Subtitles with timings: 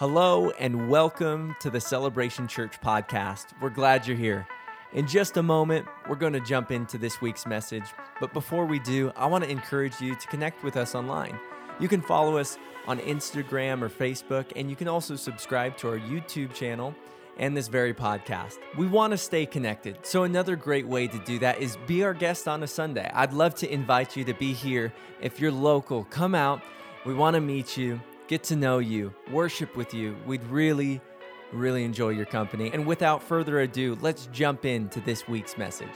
[0.00, 3.48] Hello, and welcome to the Celebration Church podcast.
[3.60, 4.46] We're glad you're here.
[4.94, 7.84] In just a moment, we're going to jump into this week's message.
[8.18, 11.38] But before we do, I want to encourage you to connect with us online.
[11.78, 15.98] You can follow us on Instagram or Facebook, and you can also subscribe to our
[15.98, 16.94] YouTube channel
[17.36, 18.56] and this very podcast.
[18.78, 19.98] We want to stay connected.
[20.06, 23.10] So, another great way to do that is be our guest on a Sunday.
[23.12, 24.94] I'd love to invite you to be here.
[25.20, 26.62] If you're local, come out.
[27.04, 28.00] We want to meet you,
[28.30, 30.16] get to know you, worship with you.
[30.24, 31.00] We'd really,
[31.52, 32.70] really enjoy your company.
[32.72, 35.88] And without further ado, let's jump into this week's message.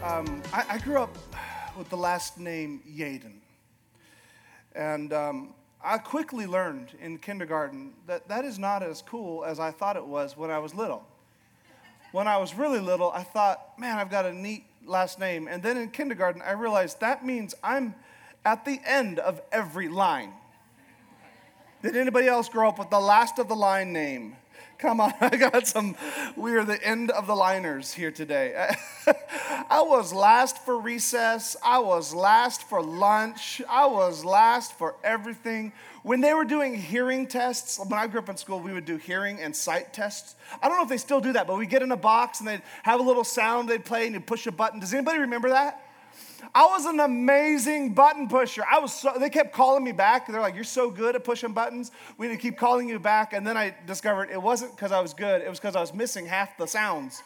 [0.00, 1.18] Um, I, I grew up
[1.76, 3.40] with the last name Yaden.
[4.76, 9.70] And um, I quickly learned in kindergarten that that is not as cool as I
[9.70, 11.06] thought it was when I was little.
[12.10, 15.46] When I was really little, I thought, man, I've got a neat last name.
[15.46, 17.94] And then in kindergarten, I realized that means I'm
[18.44, 20.32] at the end of every line.
[21.82, 24.36] Did anybody else grow up with the last of the line name?
[24.78, 25.96] Come on, I got some.
[26.36, 28.72] We are the end of the liners here today.
[29.68, 31.56] I was last for recess.
[31.64, 33.60] I was last for lunch.
[33.68, 35.72] I was last for everything.
[36.04, 38.96] When they were doing hearing tests, when I grew up in school, we would do
[38.96, 40.36] hearing and sight tests.
[40.62, 42.48] I don't know if they still do that, but we get in a box and
[42.48, 44.78] they'd have a little sound they'd play and you push a button.
[44.78, 45.87] Does anybody remember that?
[46.54, 48.64] I was an amazing button pusher.
[48.70, 50.26] I was so, they kept calling me back.
[50.26, 51.90] They're like, You're so good at pushing buttons.
[52.16, 53.32] We need to keep calling you back.
[53.32, 55.94] And then I discovered it wasn't because I was good, it was because I was
[55.94, 57.22] missing half the sounds.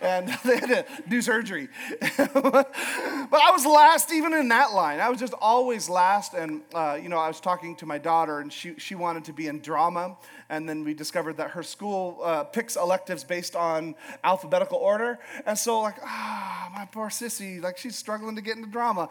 [0.00, 1.68] And they had to do surgery.
[2.00, 5.00] but I was last even in that line.
[5.00, 6.34] I was just always last.
[6.34, 9.32] And, uh, you know, I was talking to my daughter, and she, she wanted to
[9.32, 10.16] be in drama
[10.48, 15.18] and then we discovered that her school uh, picks electives based on alphabetical order.
[15.44, 19.08] And so, like, ah, my poor sissy, like, she's struggling to get into drama.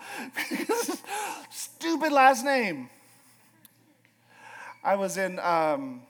[1.52, 2.90] Stupid last name.
[4.84, 6.02] I was in um,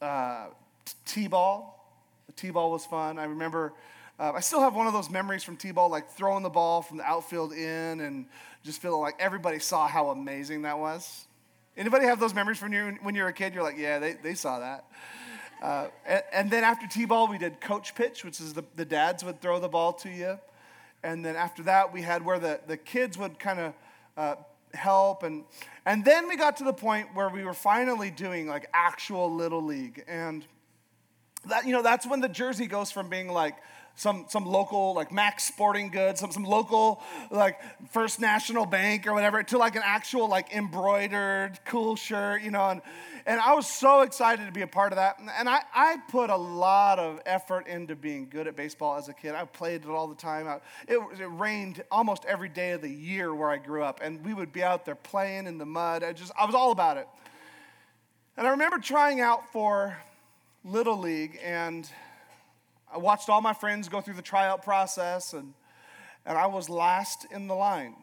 [0.00, 0.46] uh,
[1.04, 1.72] T-ball.
[2.36, 3.18] T-ball was fun.
[3.18, 3.72] I remember,
[4.18, 6.98] uh, I still have one of those memories from T-ball, like throwing the ball from
[6.98, 8.26] the outfield in and
[8.62, 11.26] just feeling like everybody saw how amazing that was.
[11.76, 13.52] Anybody have those memories from you when you were a kid?
[13.54, 14.84] You're like, yeah, they, they saw that.
[15.62, 19.24] Uh, and, and, then after T-ball, we did coach pitch, which is the, the dads
[19.24, 20.38] would throw the ball to you.
[21.06, 23.74] And then after that, we had where the, the kids would kind of
[24.16, 24.34] uh,
[24.74, 25.22] help.
[25.22, 25.44] And,
[25.86, 29.62] and then we got to the point where we were finally doing like actual little
[29.62, 30.02] league.
[30.08, 30.44] And
[31.44, 33.54] that, you know, that's when the jersey goes from being like
[33.96, 37.58] some, some local like Max Sporting Goods, some, some local like
[37.90, 42.68] First National Bank or whatever, to like an actual like embroidered cool shirt, you know.
[42.68, 42.82] And,
[43.24, 45.18] and I was so excited to be a part of that.
[45.38, 49.14] And I, I put a lot of effort into being good at baseball as a
[49.14, 49.34] kid.
[49.34, 50.46] I played it all the time.
[50.46, 54.00] I, it, it rained almost every day of the year where I grew up.
[54.02, 56.04] And we would be out there playing in the mud.
[56.04, 57.08] I just, I was all about it.
[58.36, 59.96] And I remember trying out for
[60.62, 61.90] Little League and
[62.96, 65.52] I watched all my friends go through the tryout process, and,
[66.24, 67.94] and I was last in the line.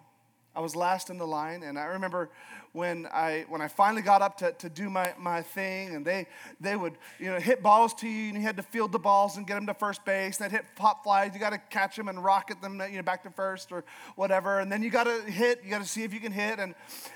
[0.56, 2.30] I was last in the line, and I remember
[2.74, 6.28] when I when I finally got up to, to do my, my thing, and they
[6.60, 9.38] they would you know hit balls to you, and you had to field the balls
[9.38, 10.40] and get them to first base.
[10.40, 13.04] And they'd hit pop flies, you got to catch them and rocket them you know
[13.04, 13.84] back to first or
[14.16, 14.60] whatever.
[14.60, 16.60] And then you got to hit, you got to see if you can hit.
[16.60, 16.74] And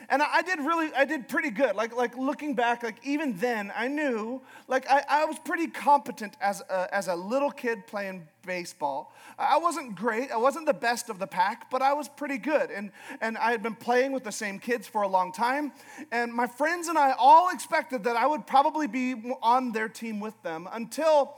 [0.09, 1.75] and I did really I did pretty good.
[1.75, 6.37] Like like looking back, like even then I knew like I, I was pretty competent
[6.39, 9.13] as a, as a little kid playing baseball.
[9.37, 12.71] I wasn't great, I wasn't the best of the pack, but I was pretty good.
[12.71, 12.91] And,
[13.21, 15.71] and I had been playing with the same kids for a long time.
[16.11, 19.13] And my friends and I all expected that I would probably be
[19.43, 21.37] on their team with them until.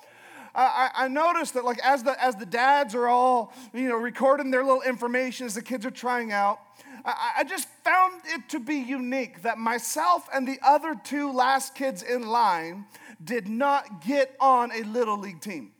[0.55, 4.63] I, noticed that like as the as the dads are all you know recording their
[4.63, 6.59] little information as the kids are trying out
[7.05, 11.75] I, I just found it to be unique that myself and the other two last
[11.75, 12.87] kids in line
[13.23, 15.71] did not get on a little league team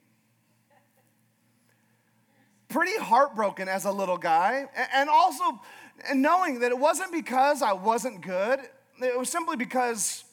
[2.70, 4.68] pretty heartbroken as a little guy.
[4.94, 5.60] And also
[6.14, 8.60] knowing that it wasn't because I wasn't good,
[9.02, 10.24] it was simply because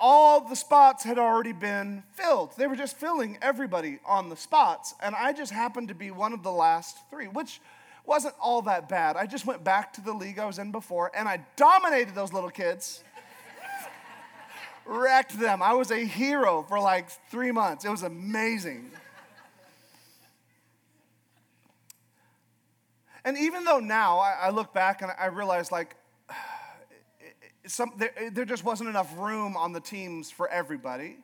[0.00, 2.56] all the spots had already been filled.
[2.56, 4.94] They were just filling everybody on the spots.
[5.02, 7.60] And I just happened to be one of the last three, which
[8.04, 9.16] wasn't all that bad.
[9.16, 12.32] I just went back to the league I was in before and I dominated those
[12.32, 13.04] little kids.
[14.86, 15.62] Wrecked them.
[15.62, 17.84] I was a hero for like three months.
[17.84, 18.90] It was amazing.
[23.24, 25.96] And even though now I, I look back and I realize like
[27.66, 31.18] some, there, there, just wasn't enough room on the teams for everybody.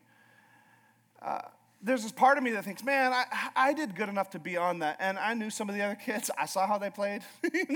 [1.23, 1.43] Uh,
[1.83, 3.25] there's this part of me that thinks, man, I,
[3.55, 4.97] I did good enough to be on that.
[5.01, 6.31] And I knew some of the other kids.
[6.39, 7.23] I saw how they played.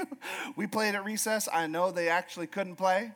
[0.57, 1.49] we played at recess.
[1.53, 3.13] I know they actually couldn't play.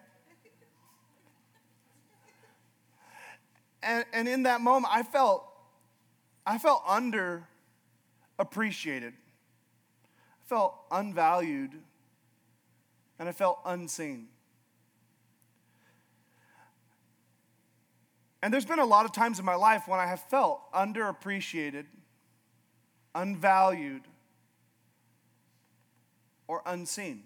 [3.83, 5.45] And, and in that moment, I felt,
[6.47, 9.15] I felt underappreciated.
[10.53, 11.71] I felt unvalued.
[13.19, 14.29] And I felt unseen.
[18.43, 21.87] And there's been a lot of times in my life when I have felt underappreciated,
[23.15, 24.03] unvalued,
[26.49, 27.23] or unseen.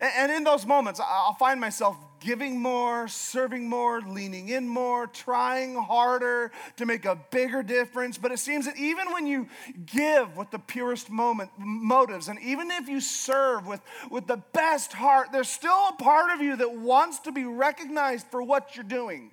[0.00, 5.74] And in those moments, I'll find myself giving more, serving more, leaning in more, trying
[5.74, 8.18] harder to make a bigger difference.
[8.18, 9.48] But it seems that even when you
[9.86, 13.80] give with the purest moment, motives, and even if you serve with,
[14.10, 18.26] with the best heart, there's still a part of you that wants to be recognized
[18.26, 19.30] for what you're doing.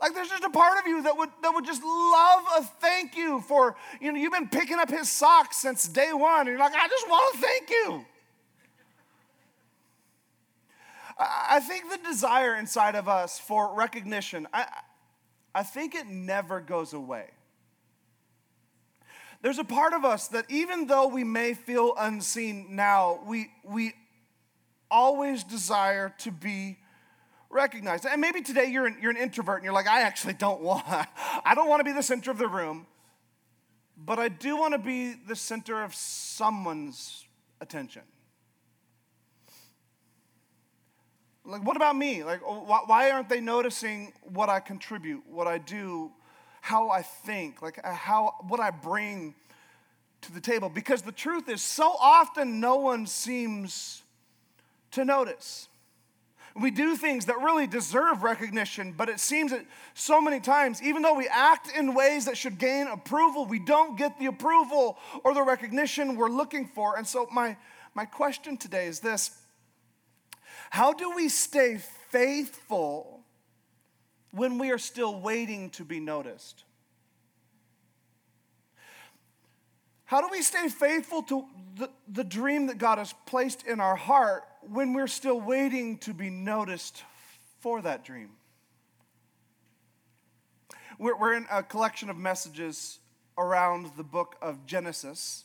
[0.00, 3.16] Like there's just a part of you that would that would just love a thank
[3.16, 6.58] you for, you know, you've been picking up his socks since day one, and you're
[6.58, 8.04] like, I just want to thank you.
[11.18, 14.66] I think the desire inside of us for recognition, I,
[15.54, 17.26] I think it never goes away.
[19.42, 23.94] There's a part of us that even though we may feel unseen now, we, we
[24.90, 26.78] always desire to be
[27.50, 28.04] recognized.
[28.04, 30.84] And maybe today you're an, you're an introvert and you're like, I actually don't want,
[30.86, 32.86] I don't want to be the center of the room,
[33.96, 37.24] but I do want to be the center of someone's
[37.60, 38.02] attention.
[41.48, 42.22] Like, what about me?
[42.24, 46.12] Like, oh, why aren't they noticing what I contribute, what I do,
[46.60, 49.34] how I think, like uh, how what I bring
[50.20, 50.68] to the table?
[50.68, 54.02] Because the truth is, so often no one seems
[54.90, 55.68] to notice.
[56.54, 61.00] We do things that really deserve recognition, but it seems that so many times, even
[61.00, 65.32] though we act in ways that should gain approval, we don't get the approval or
[65.32, 66.98] the recognition we're looking for.
[66.98, 67.56] And so, my,
[67.94, 69.37] my question today is this
[70.70, 71.78] how do we stay
[72.10, 73.20] faithful
[74.30, 76.64] when we are still waiting to be noticed?
[80.04, 81.44] How do we stay faithful to
[81.76, 86.14] the, the dream that God has placed in our heart when we're still waiting to
[86.14, 87.02] be noticed
[87.60, 88.30] for that dream?
[90.98, 93.00] We're, we're in a collection of messages
[93.36, 95.44] around the book of Genesis.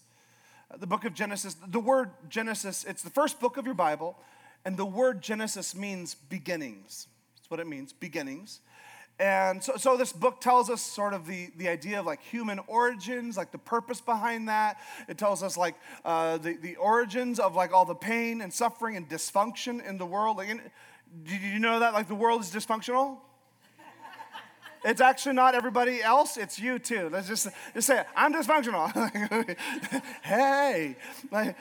[0.77, 4.17] The book of Genesis, the word Genesis, it's the first book of your Bible.
[4.65, 7.07] And the word Genesis means beginnings.
[7.35, 8.61] That's what it means, beginnings.
[9.19, 12.59] And so, so this book tells us sort of the, the idea of like human
[12.65, 14.77] origins, like the purpose behind that.
[15.07, 18.97] It tells us like uh, the, the origins of like all the pain and suffering
[18.97, 20.37] and dysfunction in the world.
[20.37, 20.49] Like,
[21.23, 23.17] did you know that like the world is dysfunctional?
[24.85, 27.07] It's actually not everybody else, it's you too.
[27.09, 28.07] Let's just, just say it.
[28.17, 28.91] I'm dysfunctional.
[30.21, 30.97] hey.
[31.31, 31.55] Like,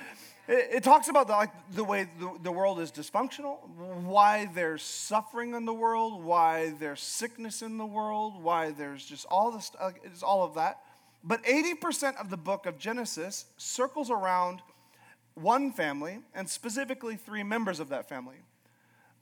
[0.53, 3.59] it, talks about the, like, the way the, the world is dysfunctional,
[4.03, 9.27] why there's suffering in the world, why there's sickness in the world, why there's just
[9.31, 9.71] all this,
[10.05, 10.81] it's all of that.
[11.25, 14.61] But 80% of the book of Genesis circles around
[15.35, 18.37] one family, and specifically three members of that family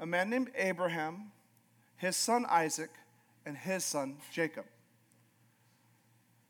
[0.01, 1.31] a man named Abraham,
[1.97, 2.91] his son Isaac,
[3.45, 4.65] and his son Jacob.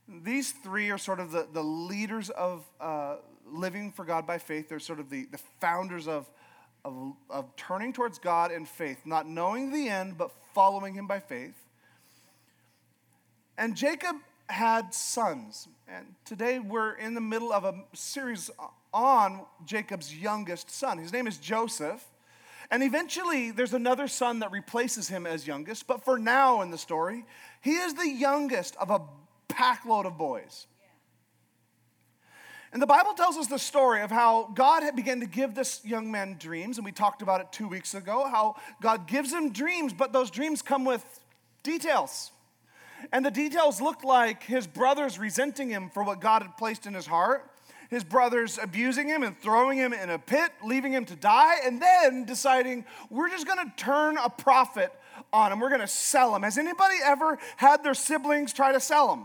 [0.09, 3.17] These three are sort of the, the leaders of uh,
[3.51, 4.69] living for God by faith.
[4.69, 6.31] They're sort of the, the founders of,
[6.85, 11.21] of, of turning towards God in faith, not knowing the end, but following Him by
[11.21, 11.55] faith.
[13.59, 14.17] And Jacob
[14.49, 15.69] had sons.
[15.89, 18.51] And today we're in the middle of a series
[18.93, 20.99] on Jacob's youngest son.
[20.99, 22.05] His name is Joseph.
[22.71, 25.87] And eventually there's another son that replaces him as youngest.
[25.87, 27.25] But for now in the story,
[27.61, 29.01] he is the youngest of a
[29.49, 30.67] packload of boys.
[32.73, 35.85] And the Bible tells us the story of how God had begun to give this
[35.85, 39.51] young man dreams, and we talked about it two weeks ago, how God gives him
[39.51, 41.05] dreams, but those dreams come with
[41.65, 42.31] details.
[43.13, 46.95] And the details looked like his brothers resenting him for what God had placed in
[46.95, 47.51] his heart,
[47.89, 51.83] his brothers abusing him and throwing him in a pit, leaving him to die, and
[51.83, 54.93] then deciding, we're just gonna turn a profit
[55.33, 56.45] on him, we're gonna sell him.
[56.45, 59.25] Has anybody ever had their siblings try to sell him?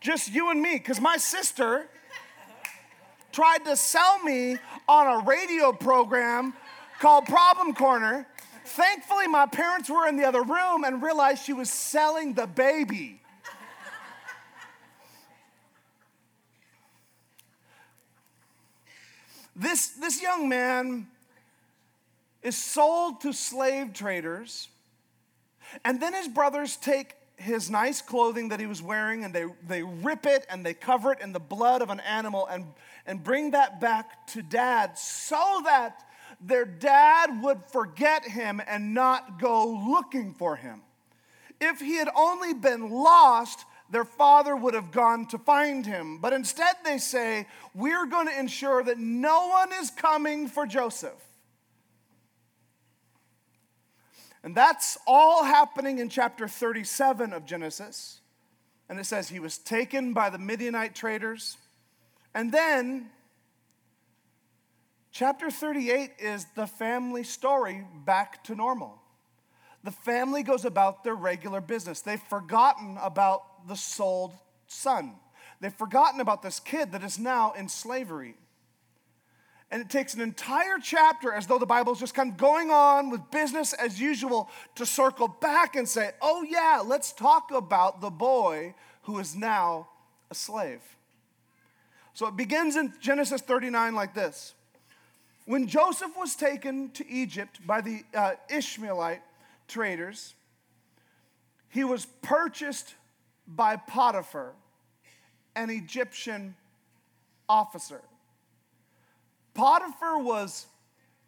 [0.00, 1.88] Just you and me, because my sister
[3.32, 4.56] tried to sell me
[4.88, 6.54] on a radio program
[7.00, 8.26] called Problem Corner.
[8.64, 13.20] Thankfully, my parents were in the other room and realized she was selling the baby.
[19.56, 21.08] This, this young man
[22.42, 24.68] is sold to slave traders
[25.84, 29.82] And then his brothers take his nice clothing that he was wearing and they, they
[29.82, 32.66] rip it and they cover it in the blood of an animal and,
[33.06, 36.04] and bring that back to dad so that
[36.40, 40.82] their dad would forget him and not go looking for him.
[41.60, 46.18] If he had only been lost, their father would have gone to find him.
[46.18, 51.27] But instead, they say, We're going to ensure that no one is coming for Joseph.
[54.42, 58.20] And that's all happening in chapter 37 of Genesis.
[58.88, 61.56] And it says he was taken by the Midianite traders.
[62.34, 63.10] And then,
[65.10, 69.00] chapter 38 is the family story back to normal.
[69.84, 72.00] The family goes about their regular business.
[72.00, 74.32] They've forgotten about the sold
[74.66, 75.14] son,
[75.60, 78.36] they've forgotten about this kid that is now in slavery.
[79.70, 82.70] And it takes an entire chapter as though the Bible is just kind of going
[82.70, 88.00] on with business as usual to circle back and say, oh, yeah, let's talk about
[88.00, 89.88] the boy who is now
[90.30, 90.80] a slave.
[92.14, 94.54] So it begins in Genesis 39 like this
[95.44, 99.22] When Joseph was taken to Egypt by the uh, Ishmaelite
[99.68, 100.34] traders,
[101.68, 102.94] he was purchased
[103.46, 104.52] by Potiphar,
[105.54, 106.56] an Egyptian
[107.48, 108.00] officer.
[109.58, 110.66] Potiphar was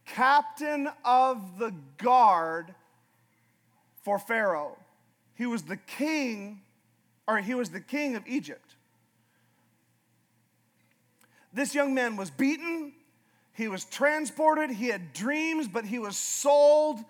[0.06, 2.72] captain of the guard
[4.04, 4.78] for Pharaoh.
[5.34, 6.60] He was the king,
[7.26, 8.76] or he was the king of Egypt.
[11.52, 12.92] This young man was beaten,
[13.52, 17.00] he was transported, he had dreams, but he was sold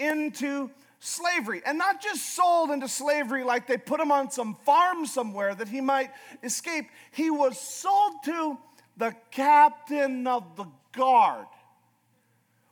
[0.00, 1.62] into slavery.
[1.64, 5.68] And not just sold into slavery like they put him on some farm somewhere that
[5.68, 6.10] he might
[6.42, 8.58] escape, he was sold to
[8.96, 11.46] the captain of the guard.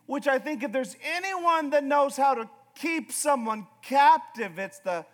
[0.07, 5.07] Which I think if there's anyone that knows how to keep someone captive, it's the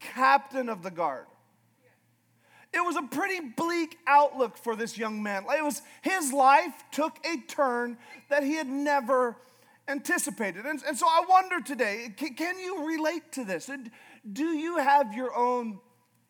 [0.00, 1.26] captain of the guard.
[2.72, 5.44] It was a pretty bleak outlook for this young man.
[5.48, 7.96] It was his life took a turn
[8.30, 9.36] that he had never
[9.86, 10.66] anticipated.
[10.66, 13.70] And, and so I wonder today, can, can you relate to this?
[14.30, 15.78] Do you have your own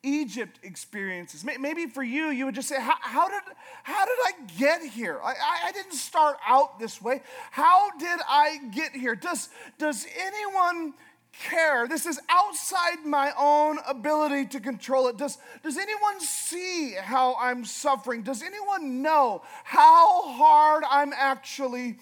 [0.05, 1.43] Egypt experiences.
[1.43, 3.41] Maybe for you, you would just say, How, did,
[3.83, 5.19] how did I get here?
[5.23, 5.33] I,
[5.65, 7.21] I, didn't start out this way.
[7.51, 9.15] How did I get here?
[9.15, 10.93] Does, does anyone
[11.33, 11.87] care?
[11.87, 15.17] This is outside my own ability to control it.
[15.17, 18.21] Does, does anyone see how I'm suffering?
[18.21, 21.97] Does anyone know how hard I'm actually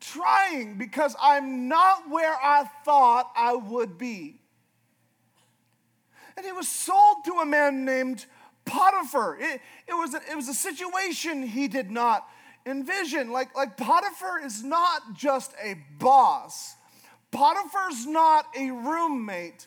[0.00, 4.40] trying because I'm not where I thought I would be?
[6.36, 8.26] And he was sold to a man named
[8.64, 9.38] Potiphar.
[9.40, 12.28] It, it, was, a, it was a situation he did not
[12.66, 13.30] envision.
[13.30, 16.74] Like, like Potiphar is not just a boss,
[17.30, 19.66] Potiphar's not a roommate,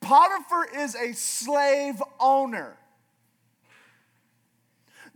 [0.00, 2.76] Potiphar is a slave owner.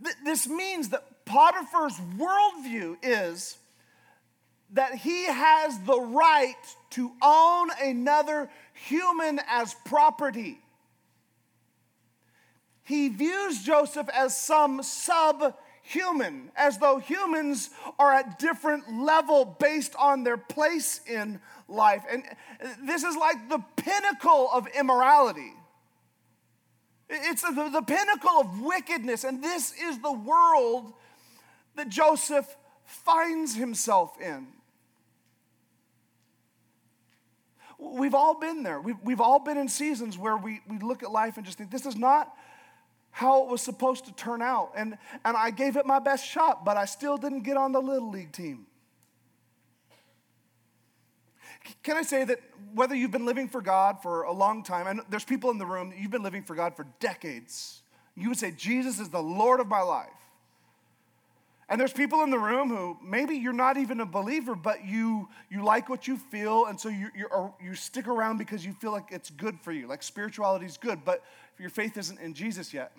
[0.03, 3.57] Th- this means that Potiphar's worldview is
[4.71, 6.55] that he has the right
[6.91, 10.59] to own another human as property
[12.83, 20.23] he views Joseph as some subhuman, as though humans are at different level based on
[20.23, 22.03] their place in life.
[22.09, 22.23] And
[22.83, 25.53] this is like the pinnacle of immorality.
[27.09, 30.93] It's the, the pinnacle of wickedness, and this is the world
[31.75, 34.47] that Joseph finds himself in.
[37.79, 38.79] We've all been there.
[38.79, 41.69] We've, we've all been in seasons where we, we look at life and just think,
[41.71, 42.33] this is not
[43.13, 44.71] how it was supposed to turn out.
[44.75, 47.79] And, and I gave it my best shot, but I still didn't get on the
[47.79, 48.65] Little League team.
[51.83, 52.39] Can I say that
[52.73, 55.65] whether you've been living for God for a long time, and there's people in the
[55.65, 57.83] room, you've been living for God for decades,
[58.15, 60.09] you would say, Jesus is the Lord of my life.
[61.69, 65.29] And there's people in the room who maybe you're not even a believer, but you,
[65.49, 68.91] you like what you feel, and so you, you, you stick around because you feel
[68.91, 71.23] like it's good for you, like spirituality is good, but
[71.57, 72.91] your faith isn't in Jesus yet.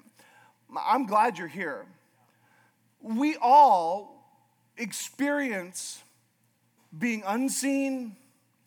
[0.76, 1.86] I'm glad you're here.
[3.02, 4.14] We all
[4.78, 6.02] experience
[6.96, 8.16] being unseen,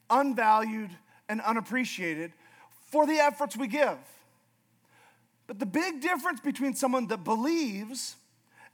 [0.09, 0.91] unvalued,
[1.27, 2.33] and unappreciated
[2.91, 3.97] for the efforts we give.
[5.47, 8.15] But the big difference between someone that believes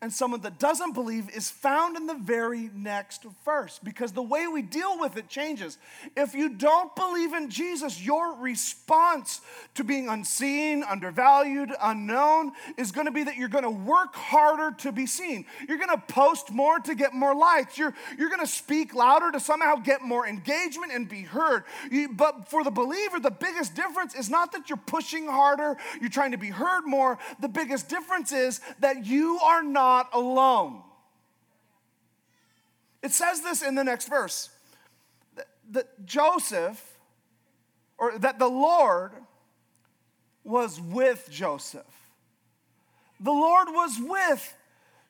[0.03, 4.47] and someone that doesn't believe is found in the very next verse because the way
[4.47, 5.77] we deal with it changes.
[6.17, 9.39] If you don't believe in Jesus, your response
[9.75, 14.75] to being unseen, undervalued, unknown is going to be that you're going to work harder
[14.79, 15.45] to be seen.
[15.69, 17.77] You're going to post more to get more likes.
[17.77, 21.63] You're, you're going to speak louder to somehow get more engagement and be heard.
[21.89, 26.09] You, but for the believer, the biggest difference is not that you're pushing harder, you're
[26.09, 27.17] trying to be heard more.
[27.39, 30.81] The biggest difference is that you are not not alone.
[33.03, 34.49] It says this in the next verse
[35.35, 36.81] that, that Joseph,
[37.99, 39.11] or that the Lord
[40.43, 41.93] was with Joseph.
[43.19, 44.55] The Lord was with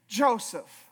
[0.07, 0.85] Joseph.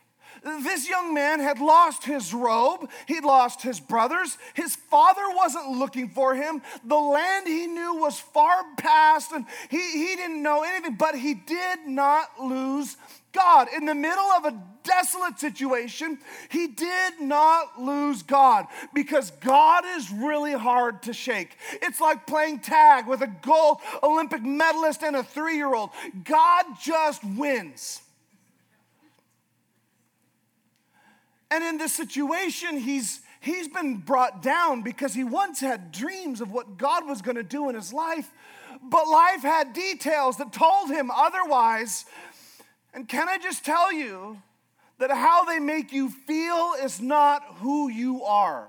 [0.43, 2.89] This young man had lost his robe.
[3.07, 4.38] He'd lost his brothers.
[4.53, 6.62] His father wasn't looking for him.
[6.86, 11.33] The land he knew was far past, and he, he didn't know anything, but he
[11.33, 12.95] did not lose
[13.31, 13.67] God.
[13.75, 16.17] In the middle of a desolate situation,
[16.50, 21.55] he did not lose God because God is really hard to shake.
[21.81, 25.91] It's like playing tag with a gold Olympic medalist and a three year old.
[26.23, 28.01] God just wins.
[31.51, 36.50] And in this situation, he's, he's been brought down because he once had dreams of
[36.50, 38.31] what God was going to do in his life,
[38.81, 42.05] but life had details that told him otherwise.
[42.93, 44.41] And can I just tell you
[45.00, 48.67] that how they make you feel is not who you are?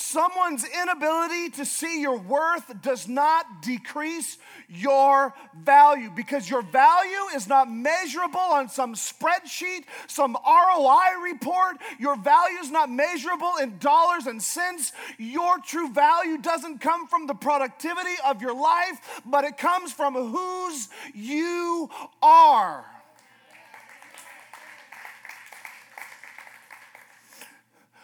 [0.00, 4.38] Someone's inability to see your worth does not decrease
[4.68, 11.78] your value because your value is not measurable on some spreadsheet, some ROI report.
[11.98, 14.92] Your value is not measurable in dollars and cents.
[15.18, 20.14] Your true value doesn't come from the productivity of your life, but it comes from
[20.14, 21.90] whose you
[22.22, 22.86] are.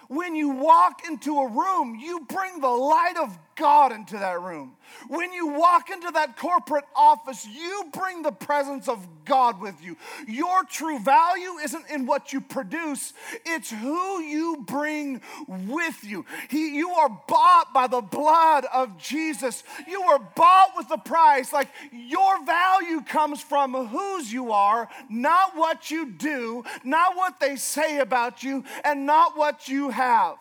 [0.08, 4.76] When you walk into a room, you bring the light of God into that room.
[5.08, 9.96] When you walk into that corporate office, you bring the presence of God with you.
[10.26, 13.12] Your true value isn't in what you produce,
[13.44, 16.25] it's who you bring with you.
[16.49, 19.64] He, you are bought by the blood of Jesus.
[19.88, 21.52] You were bought with a price.
[21.52, 27.56] Like your value comes from whose you are, not what you do, not what they
[27.56, 30.36] say about you, and not what you have.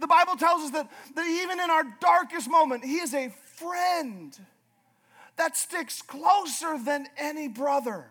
[0.00, 4.38] The Bible tells us that, that even in our darkest moment, He is a friend
[5.36, 8.06] that sticks closer than any brother.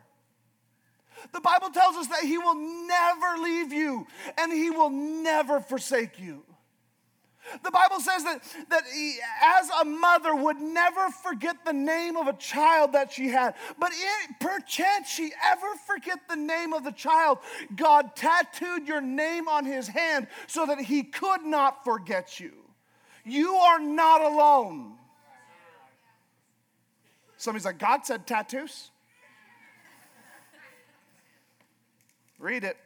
[1.33, 6.19] The Bible tells us that He will never leave you and He will never forsake
[6.19, 6.43] you.
[7.63, 12.27] The Bible says that, that he, as a mother would never forget the name of
[12.27, 16.91] a child that she had, but in, perchance she ever forget the name of the
[16.91, 17.39] child,
[17.75, 22.51] God tattooed your name on his hand so that he could not forget you.
[23.23, 24.93] You are not alone.
[27.37, 28.89] Somebody's like, God said tattoos?
[32.39, 32.77] Read it.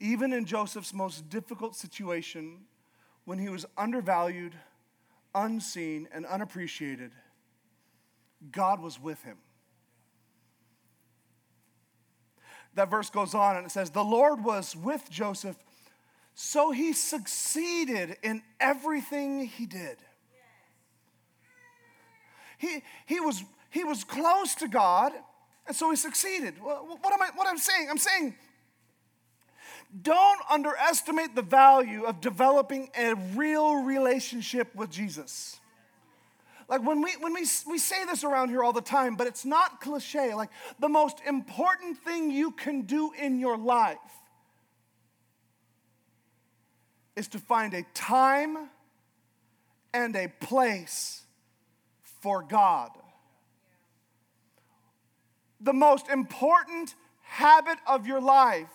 [0.00, 2.62] Even in Joseph's most difficult situation,
[3.26, 4.54] when he was undervalued,
[5.34, 7.12] unseen, and unappreciated,
[8.50, 9.36] God was with him.
[12.74, 15.56] That verse goes on and it says, The Lord was with Joseph,
[16.34, 19.98] so he succeeded in everything he did.
[22.56, 25.12] He, he, was, he was close to God,
[25.66, 26.54] and so he succeeded.
[26.60, 27.88] What am I what I'm saying?
[27.90, 28.34] I'm saying
[30.02, 35.58] don't underestimate the value of developing a real relationship with Jesus.
[36.68, 39.44] Like when we when we, we say this around here all the time, but it's
[39.44, 40.34] not cliche.
[40.34, 43.98] Like the most important thing you can do in your life
[47.16, 48.56] is to find a time
[49.92, 51.22] and a place
[52.20, 52.90] for God.
[55.60, 58.70] The most important habit of your life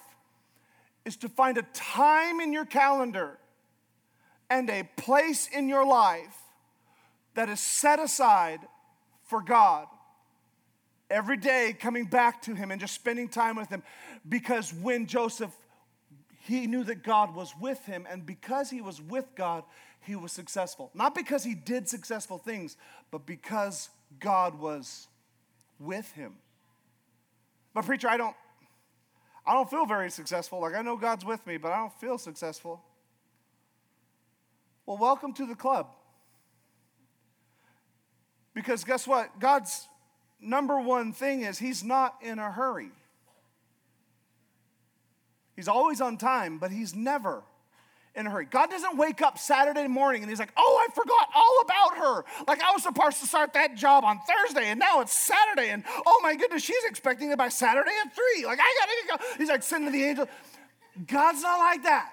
[1.06, 3.38] is to find a time in your calendar
[4.50, 6.38] and a place in your life
[7.36, 8.60] that is set aside
[9.24, 9.88] for God.
[11.10, 13.84] Every day coming back to Him and just spending time with Him.
[14.28, 15.56] Because when Joseph,
[16.46, 19.63] he knew that God was with him, and because he was with God,
[20.02, 20.91] he was successful.
[20.94, 22.78] Not because he did successful things,
[23.10, 23.89] but because
[24.20, 25.08] God was
[25.80, 26.36] with him.
[27.74, 28.36] But, preacher, I don't,
[29.48, 30.60] I don't feel very successful.
[30.60, 32.84] Like, I know God's with me, but I don't feel successful.
[34.86, 35.88] Well, welcome to the club.
[38.54, 39.40] Because guess what?
[39.40, 39.88] God's
[40.40, 42.92] number one thing is He's not in a hurry.
[45.56, 47.44] He's always on time, but He's never
[48.15, 48.45] in a hurry.
[48.45, 52.25] God doesn't wake up Saturday morning and He's like, oh, I forgot all about her.
[52.47, 55.69] Like I was supposed to start that job on Thursday and now it's Saturday.
[55.69, 58.45] And oh my goodness, she's expecting it by Saturday at three.
[58.45, 59.38] Like I gotta go.
[59.38, 60.28] He's like sending the angel.
[61.08, 62.12] God's not like that.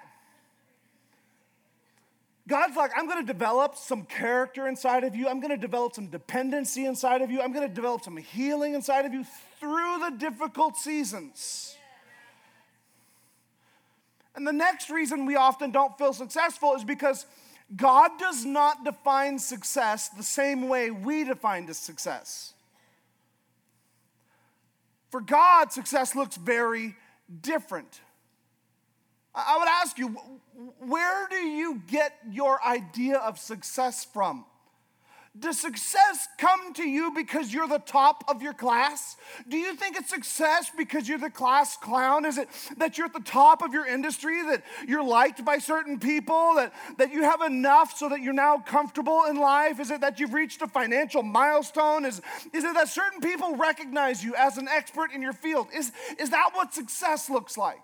[2.47, 5.29] God's like, I'm to develop some character inside of you.
[5.29, 7.41] I'm to develop some dependency inside of you.
[7.41, 9.23] I'm to develop some healing inside of you
[9.59, 11.77] through the difficult seasons.
[14.35, 17.25] And the next reason we often don't feel successful is because
[17.75, 22.53] God does not define success the same way we define success.
[25.11, 26.95] For God, success looks very
[27.41, 28.01] different.
[29.35, 30.09] I would ask you,
[30.79, 34.45] where do you get your idea of success from?
[35.37, 39.17] Does success come to you because you're the top of your class?
[39.49, 42.23] Do you think it's success because you're the class clown?
[42.23, 45.97] Is it that you're at the top of your industry, that you're liked by certain
[45.97, 49.79] people, that, that you have enough so that you're now comfortable in life?
[49.79, 52.05] Is it that you've reached a financial milestone?
[52.05, 52.21] Is,
[52.53, 55.67] is it that certain people recognize you as an expert in your field?
[55.73, 57.81] Is, is that what success looks like?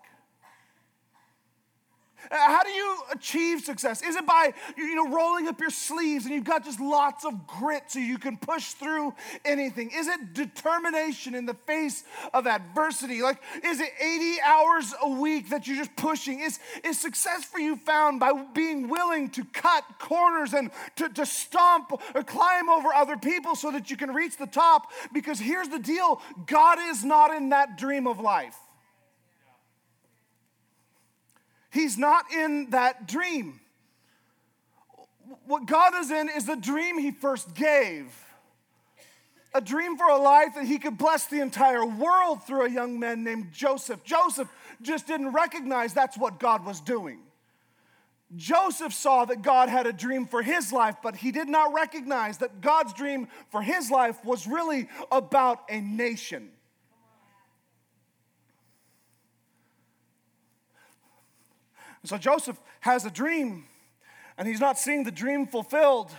[2.31, 4.01] Uh, how do you achieve success?
[4.01, 7.47] Is it by you know rolling up your sleeves and you've got just lots of
[7.47, 9.13] grit so you can push through
[9.45, 9.91] anything?
[9.93, 12.03] Is it determination in the face
[12.33, 13.21] of adversity?
[13.21, 16.39] Like is it 80 hours a week that you're just pushing?
[16.39, 21.25] Is is success for you found by being willing to cut corners and to, to
[21.25, 24.91] stomp or climb over other people so that you can reach the top?
[25.13, 28.57] Because here's the deal, God is not in that dream of life.
[31.71, 33.59] He's not in that dream.
[35.45, 38.11] What God is in is the dream He first gave
[39.53, 42.99] a dream for a life that he could bless the entire world through a young
[42.99, 44.03] man named Joseph.
[44.03, 44.47] Joseph
[44.81, 47.19] just didn't recognize that's what God was doing.
[48.35, 52.37] Joseph saw that God had a dream for his life, but he did not recognize
[52.37, 56.49] that God's dream for his life was really about a nation.
[62.01, 63.65] And so Joseph has a dream,
[64.37, 66.11] and he's not seeing the dream fulfilled.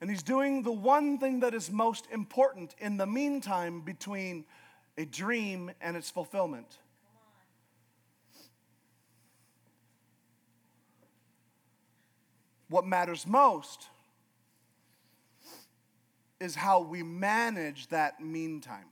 [0.00, 4.44] And he's doing the one thing that is most important in the meantime between
[4.96, 6.78] a dream and its fulfillment.
[12.68, 13.88] What matters most
[16.38, 18.86] is how we manage that meantime.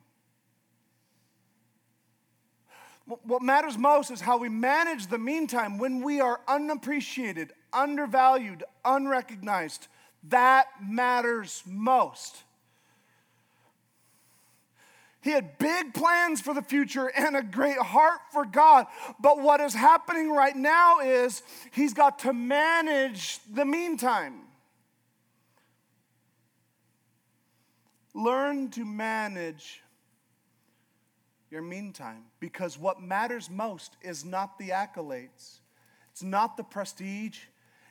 [3.09, 9.89] What matters most is how we manage the meantime when we are unappreciated, undervalued, unrecognized.
[10.29, 12.43] That matters most.
[15.23, 18.87] He had big plans for the future and a great heart for God.
[19.19, 21.43] But what is happening right now is
[21.73, 24.43] he's got to manage the meantime.
[28.15, 29.83] Learn to manage
[31.51, 35.61] your meantime because what matters most is not the accolades,
[36.11, 37.39] it's not the prestige,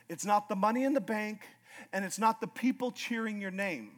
[0.08, 1.46] it's not the money in the bank,
[1.92, 3.92] and it's not the people cheering your name.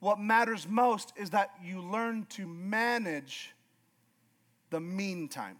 [0.00, 3.54] What matters most is that you learn to manage
[4.70, 5.56] the meantime.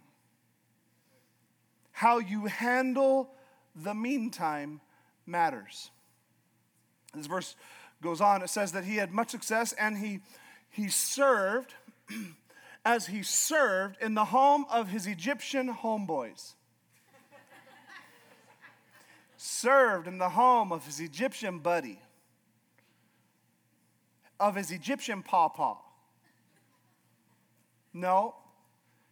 [1.91, 3.31] How you handle
[3.75, 4.81] the meantime
[5.25, 5.89] matters.
[7.13, 7.55] This verse
[8.01, 8.41] goes on.
[8.41, 10.19] It says that he had much success and he,
[10.69, 11.73] he served
[12.85, 16.53] as he served in the home of his Egyptian homeboys.
[19.37, 21.99] served in the home of his Egyptian buddy,
[24.39, 25.77] of his Egyptian pawpaw.
[27.91, 28.35] No,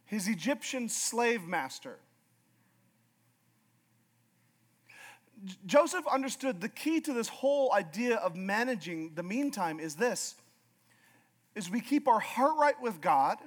[0.04, 1.98] his Egyptian slave master.
[5.66, 10.36] Joseph understood the key to this whole idea of managing the meantime is this
[11.54, 13.38] is we keep our heart right with God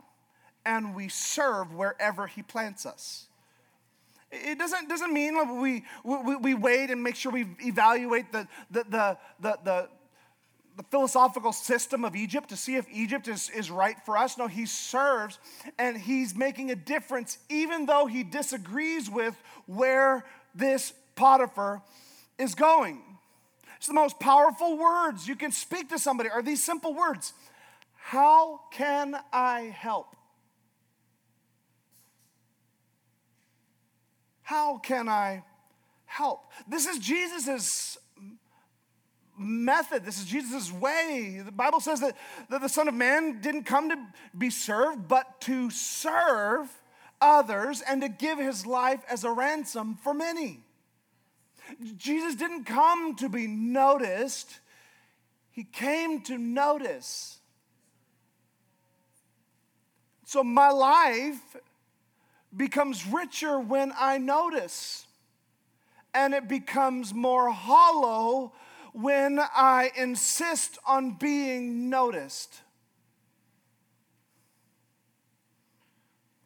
[0.67, 3.27] and we serve wherever He plants us.
[4.29, 8.83] It doesn't, doesn't mean we, we, we wait and make sure we evaluate the, the,
[8.89, 9.89] the, the, the,
[10.75, 14.37] the philosophical system of Egypt to see if Egypt is, is right for us.
[14.37, 15.39] No, he serves
[15.79, 21.81] and he's making a difference, even though he disagrees with where this Potiphar
[22.37, 23.01] is going.
[23.77, 27.31] It's the most powerful words you can speak to somebody are these simple words
[27.95, 30.16] How can I help?
[34.47, 35.43] How can I
[36.05, 36.45] help?
[36.69, 37.97] This is Jesus'
[39.37, 40.05] method.
[40.05, 41.41] This is Jesus' way.
[41.45, 42.15] The Bible says that,
[42.49, 43.97] that the Son of Man didn't come to
[44.37, 46.69] be served, but to serve
[47.19, 50.63] others and to give his life as a ransom for many.
[51.97, 54.61] Jesus didn't come to be noticed,
[55.51, 57.41] he came to notice.
[60.23, 61.57] So my life
[62.57, 65.05] becomes richer when I notice,
[66.13, 68.53] and it becomes more hollow
[68.93, 72.61] when I insist on being noticed.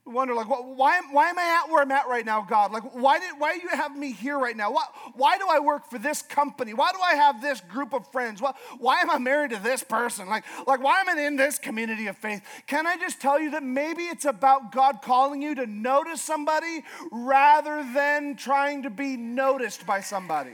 [0.05, 2.71] Wonder like why, why am i at where i'm at right now god?
[2.71, 4.71] Like why did why do you have me here right now?
[4.71, 6.73] Why, why do i work for this company?
[6.73, 8.41] Why do i have this group of friends?
[8.41, 10.27] Why, why am i married to this person?
[10.27, 12.41] Like like why am i in this community of faith?
[12.67, 16.83] Can i just tell you that maybe it's about god calling you to notice somebody
[17.11, 20.51] rather than trying to be noticed by somebody?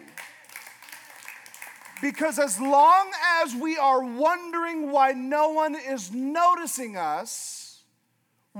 [2.01, 7.56] Because as long as we are wondering why no one is noticing us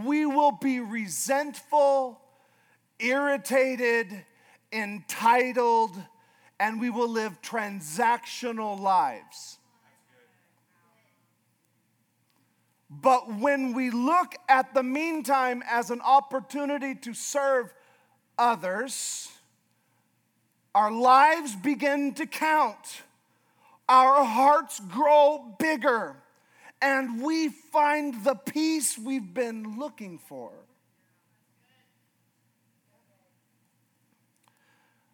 [0.06, 2.20] we will be resentful,
[3.00, 4.08] irritated,
[4.72, 5.92] entitled,
[6.60, 9.58] and we will live transactional lives.
[12.90, 17.74] But when we look at the meantime as an opportunity to serve
[18.38, 19.30] others,
[20.74, 23.02] our lives begin to count.
[23.90, 26.16] Our hearts grow bigger
[26.82, 30.52] and we find the peace we've been looking for.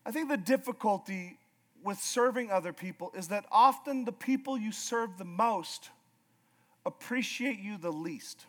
[0.06, 1.38] I think the difficulty
[1.84, 5.89] with serving other people is that often the people you serve the most
[6.86, 8.45] appreciate you the least.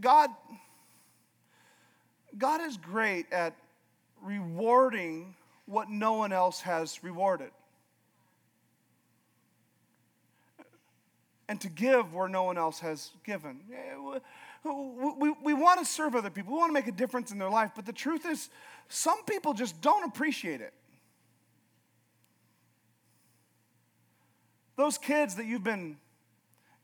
[0.00, 0.30] God,
[2.36, 3.56] God is great at
[4.20, 5.34] rewarding
[5.66, 7.50] what no one else has rewarded.
[11.52, 13.60] And to give where no one else has given.
[14.64, 17.50] We, we, want to serve other people, we want to make a difference in their
[17.50, 18.48] life, but the truth is,
[18.88, 20.72] some people just don't appreciate it.
[24.76, 25.98] Those kids that you've been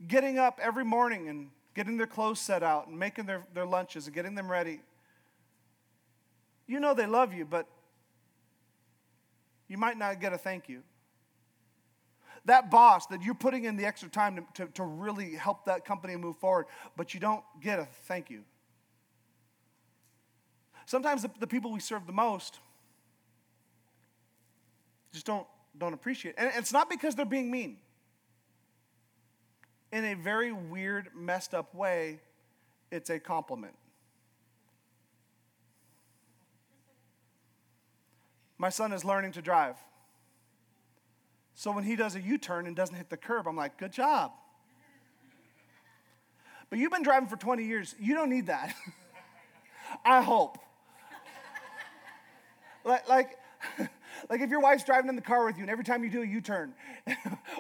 [0.07, 4.05] getting up every morning and getting their clothes set out and making their, their lunches
[4.05, 4.81] and getting them ready,
[6.67, 7.67] you know they love you, but
[9.67, 10.83] you might not get a thank you
[12.49, 15.85] that boss that you're putting in the extra time to, to, to really help that
[15.85, 18.43] company move forward, but you don't get a thank you.
[20.87, 22.59] Sometimes the, the people we serve the most
[25.13, 26.37] just don't, don't appreciate it.
[26.39, 27.77] And it's not because they're being mean.
[29.93, 32.21] In a very weird, messed up way,
[32.91, 33.75] it's a compliment.
[38.59, 39.77] My son is learning to drive.
[41.59, 43.92] So when he does a U turn and doesn't hit the curb, I'm like, good
[43.92, 44.31] job.
[46.71, 47.97] But you've been driving for 20 years.
[47.99, 48.77] You don't need that.
[50.05, 50.57] I hope.
[52.85, 53.38] like, like,
[54.31, 56.23] like if your wife's driving in the car with you and every time you do
[56.23, 56.75] a U-turn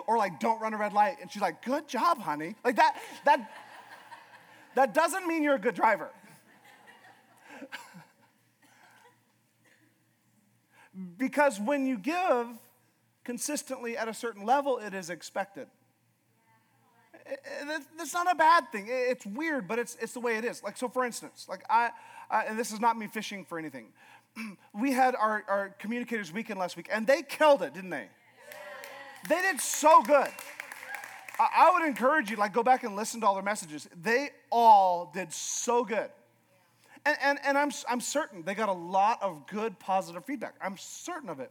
[0.06, 2.54] or like don't run a red light and she's like, good job, honey.
[2.64, 3.50] Like that, that,
[4.76, 6.10] that doesn't mean you're a good driver.
[11.16, 12.46] because when you give,
[13.28, 15.66] consistently at a certain level, it is expected.
[17.98, 18.86] That's not a bad thing.
[18.88, 20.62] It's weird, but it's, it's the way it is.
[20.62, 21.90] Like, so for instance, like I,
[22.30, 23.88] I and this is not me fishing for anything.
[24.72, 28.06] we had our, our communicators weekend last week, and they killed it, didn't they?
[29.28, 30.30] They did so good.
[31.38, 33.90] I, I would encourage you, like, go back and listen to all their messages.
[34.02, 36.08] They all did so good.
[37.04, 40.54] And, and, and I'm, I'm certain they got a lot of good, positive feedback.
[40.62, 41.50] I'm certain of it.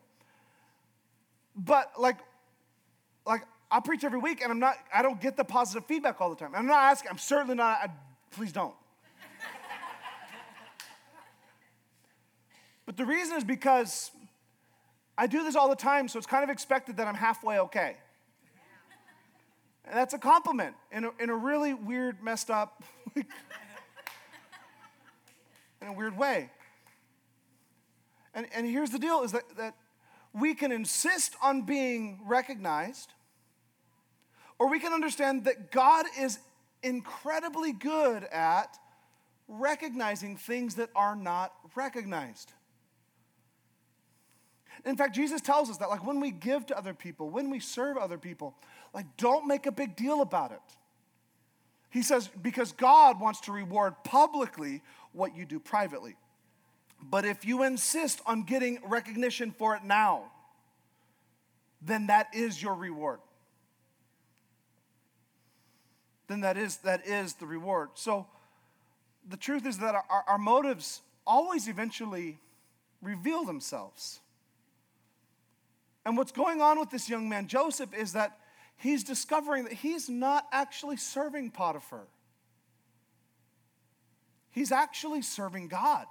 [1.58, 2.18] But like,
[3.26, 3.42] like
[3.72, 6.36] I preach every week and I'm not, I don't get the positive feedback all the
[6.36, 6.52] time.
[6.56, 7.90] I'm not asking, I'm certainly not, I,
[8.32, 8.76] please don't.
[12.86, 14.12] but the reason is because
[15.18, 17.98] I do this all the time, so it's kind of expected that I'm halfway okay.
[19.86, 22.84] And that's a compliment in a, in a really weird, messed up,
[23.16, 23.26] in
[25.82, 26.52] a weird way.
[28.34, 29.76] And, and here's the deal is that, that
[30.40, 33.14] we can insist on being recognized,
[34.60, 36.40] or we can understand that God is
[36.84, 38.78] incredibly good at
[39.48, 42.52] recognizing things that are not recognized.
[44.86, 47.60] In fact, Jesus tells us that, like, when we give to other people, when we
[47.60, 48.56] serve other people,
[48.94, 50.62] like, don't make a big deal about it.
[51.90, 54.82] He says, because God wants to reward publicly
[55.14, 56.16] what you do privately.
[57.02, 60.24] But if you insist on getting recognition for it now,
[61.82, 63.20] then that is your reward.
[66.28, 67.90] Then that is, that is the reward.
[67.94, 68.28] So
[69.28, 72.40] the truth is that our, our motives always eventually
[73.02, 74.20] reveal themselves.
[76.06, 78.38] And what's going on with this young man, Joseph, is that
[78.78, 82.08] he's discovering that he's not actually serving Potiphar.
[84.50, 86.08] He's actually serving God.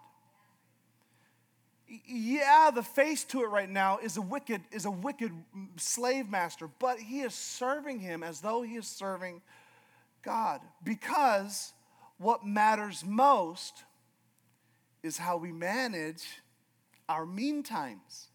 [1.89, 5.33] Yeah, the face to it right now is a wicked is a wicked
[5.77, 9.41] slave master, but he is serving him as though he is serving
[10.23, 11.73] God because
[12.19, 13.85] what matters most
[15.03, 16.25] is how we manage
[17.09, 18.29] our mean times.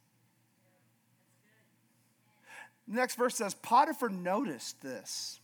[2.88, 5.42] The next verse says Potiphar noticed this,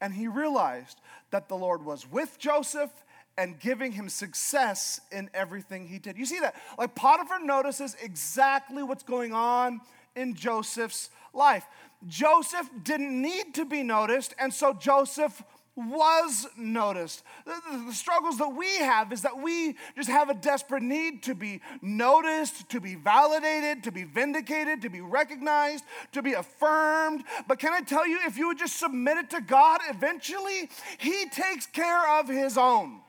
[0.00, 2.90] and he realized that the Lord was with Joseph
[3.38, 6.18] and giving him success in everything he did.
[6.18, 6.56] You see that?
[6.76, 9.80] Like Potiphar notices exactly what's going on
[10.16, 11.64] in Joseph's life.
[12.08, 15.40] Joseph didn't need to be noticed, and so Joseph
[15.76, 17.22] was noticed.
[17.46, 21.36] The, the, struggles that we have is that we just have a desperate need to
[21.36, 27.22] be noticed, to be validated, to be vindicated, to be recognized, to be affirmed.
[27.46, 31.26] But can I tell you, if you would just submit it to God, eventually He
[31.28, 33.00] takes care of His own.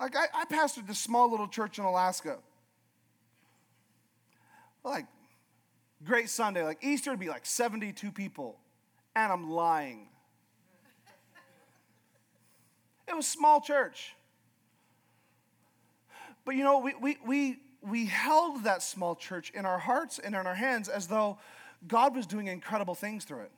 [0.00, 2.38] Like, I, I pastored this small little church in Alaska.
[4.82, 5.04] Like,
[6.02, 6.64] great Sunday.
[6.64, 8.58] Like, Easter would be like 72 people
[9.14, 10.08] and I'm lying.
[13.06, 14.14] It was small church.
[16.44, 20.34] But you know, we, we, we, we held that small church in our hearts and
[20.34, 21.38] in our hands as though
[21.86, 23.52] God was doing incredible things through it.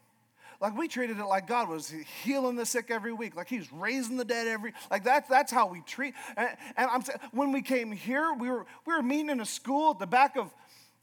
[0.62, 3.72] Like we treated it like God was healing the sick every week, like He was
[3.72, 4.72] raising the dead every.
[4.92, 6.14] Like that's that's how we treat.
[6.36, 9.90] And, and I'm when we came here, we were we were meeting in a school
[9.90, 10.54] at the back of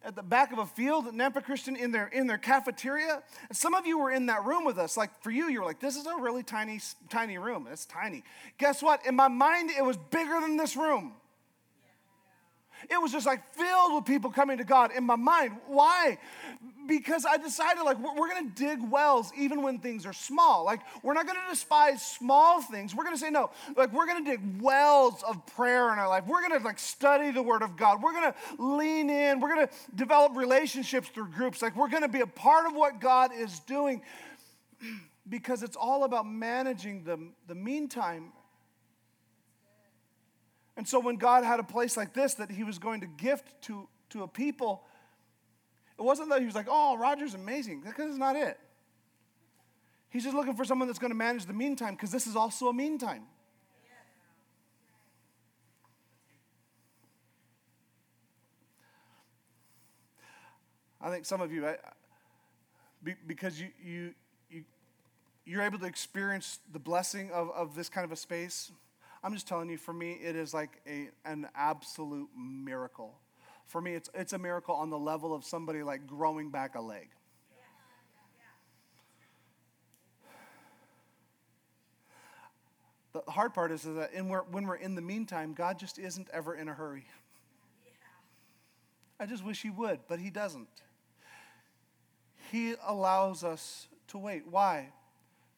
[0.01, 3.21] at the back of a field at Nampa Christian in their in their cafeteria.
[3.49, 4.95] And some of you were in that room with us.
[4.95, 7.67] Like for you, you were like, this is a really tiny, tiny room.
[7.69, 8.23] It's tiny.
[8.59, 9.05] Guess what?
[9.05, 11.15] In my mind, it was bigger than this room.
[12.89, 15.57] It was just like filled with people coming to God in my mind.
[15.67, 16.17] Why?
[16.87, 20.65] Because I decided, like, we're, to dig wells even when things are small.
[20.65, 22.95] Like, we're not to despise small things.
[22.95, 26.25] We're to say, no, like, we're to dig wells of prayer in our life.
[26.25, 28.01] We're to, like, study the Word of God.
[28.01, 29.39] We're to lean in.
[29.39, 31.61] We're to develop relationships through groups.
[31.61, 34.01] Like, we're to be a part of what God is doing
[35.29, 38.31] because it's all about managing the, the meantime
[40.79, 43.63] and so when God had a place like this that he was going to gift
[43.63, 44.85] to, to a people,
[45.97, 47.81] it wasn't that he was like, oh, Roger's amazing.
[47.81, 48.57] Because it's not it.
[50.09, 52.69] He's just looking for someone that's going to manage the meantime because this is also
[52.69, 53.23] a meantime.
[61.01, 61.75] I think some of you, I,
[63.27, 64.13] because you, you,
[64.49, 64.63] you,
[65.43, 68.71] you're able to experience the blessing of, of this kind of a space,
[69.23, 73.15] I'm just telling you, for me, it is like a, an absolute miracle.
[73.67, 76.81] For me, it's, it's a miracle on the level of somebody like growing back a
[76.81, 77.09] leg.
[83.11, 84.11] The hard part is, is that
[84.51, 87.05] when we're in the meantime, God just isn't ever in a hurry.
[89.19, 90.69] I just wish He would, but He doesn't.
[92.51, 94.43] He allows us to wait.
[94.47, 94.93] Why?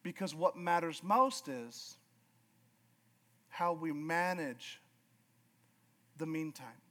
[0.01, 1.97] Because what matters most is
[3.61, 4.81] how we manage
[6.17, 6.81] the meantime.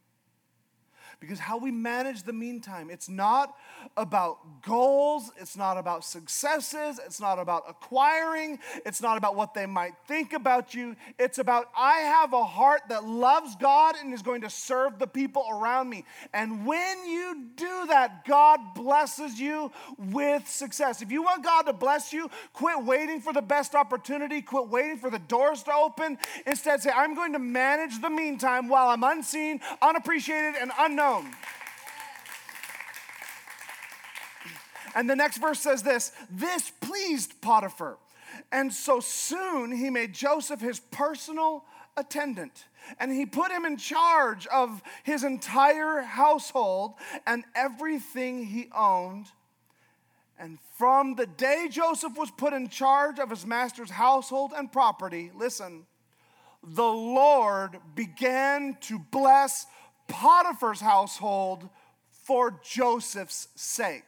[1.21, 3.55] Because how we manage the meantime, it's not
[3.95, 8.57] about goals, it's not about successes, it's not about acquiring,
[8.87, 10.95] it's not about what they might think about you.
[11.19, 15.05] It's about I have a heart that loves God and is going to serve the
[15.05, 16.05] people around me.
[16.33, 21.03] And when you do that, God blesses you with success.
[21.03, 24.97] If you want God to bless you, quit waiting for the best opportunity, quit waiting
[24.97, 26.17] for the doors to open.
[26.47, 31.10] Instead, say, I'm going to manage the meantime while I'm unseen, unappreciated, and unknown
[34.95, 37.97] and the next verse says this this pleased Potiphar.
[38.51, 41.65] And so soon he made Joseph his personal
[41.97, 42.65] attendant.
[42.99, 46.93] And he put him in charge of his entire household
[47.27, 49.27] and everything he owned.
[50.39, 55.31] And from the day Joseph was put in charge of his master's household and property,
[55.35, 55.85] listen,
[56.63, 59.67] the Lord began to bless
[60.11, 61.69] Potiphar's household
[62.09, 64.03] for Joseph's sake.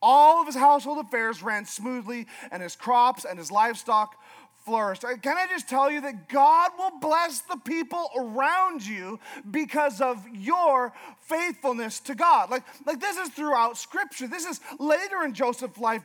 [0.00, 4.14] All of his household affairs ran smoothly, and his crops and his livestock
[4.68, 5.02] flourished.
[5.02, 9.18] Uh, can I just tell you that God will bless the people around you
[9.50, 10.92] because of your
[11.22, 12.50] faithfulness to God?
[12.50, 14.28] Like, like this is throughout Scripture.
[14.28, 16.02] This is later in Joseph's life.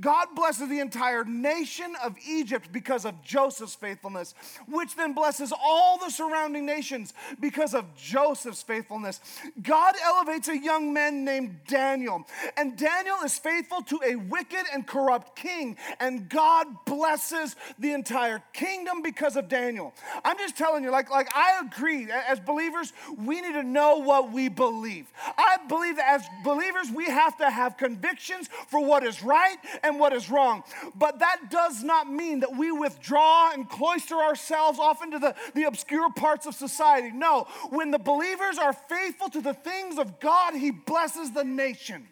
[0.00, 4.34] God blesses the entire nation of Egypt because of Joseph's faithfulness,
[4.68, 9.20] which then blesses all the surrounding nations because of Joseph's faithfulness.
[9.62, 12.26] God elevates a young man named Daniel,
[12.56, 18.42] and Daniel is faithful to a wicked and corrupt king, and God blesses the entire
[18.52, 19.94] kingdom because of Daniel.
[20.24, 24.32] I'm just telling you, like, like I agree, as believers, we need to know what
[24.32, 25.06] we believe.
[25.36, 29.98] I believe that as believers, we have to have convictions for what is right and
[29.98, 30.62] what is wrong.
[30.94, 35.64] But that does not mean that we withdraw and cloister ourselves off into the, the
[35.64, 37.10] obscure parts of society.
[37.10, 42.08] No, when the believers are faithful to the things of God, He blesses the nation.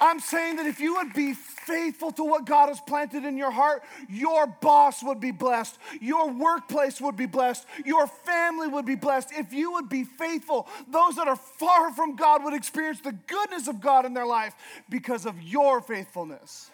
[0.00, 1.34] I'm saying that if you would be
[1.66, 6.30] faithful to what God has planted in your heart, your boss would be blessed, your
[6.30, 9.30] workplace would be blessed, your family would be blessed.
[9.32, 13.68] If you would be faithful, those that are far from God would experience the goodness
[13.68, 14.54] of God in their life
[14.88, 16.70] because of your faithfulness.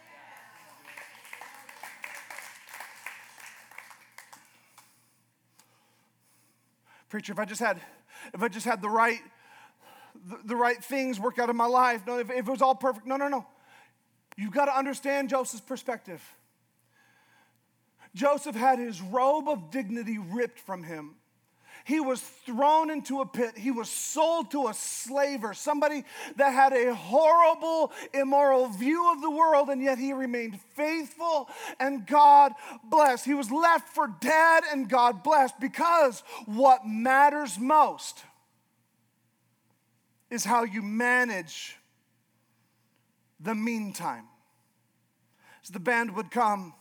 [7.09, 7.81] Preacher, if I just had
[8.33, 9.21] if I just had the right
[10.31, 12.75] the, the right things work out in my life, no, if, if it was all
[12.75, 13.47] perfect, no, no, no.
[14.37, 16.23] You've got to understand Joseph's perspective.
[18.15, 21.17] Joseph had his robe of dignity ripped from him.
[21.85, 23.59] He was thrown into a pit.
[23.59, 26.05] He was sold to a slaver, somebody
[26.37, 31.49] that had a horrible, immoral view of the world, and yet he remained faithful
[31.81, 32.53] and God
[32.85, 33.25] blessed.
[33.25, 38.23] He was left for dead and God blessed because what matters most
[40.31, 41.77] is how you manage
[43.43, 44.25] the meantime.
[45.63, 46.75] As the band would come,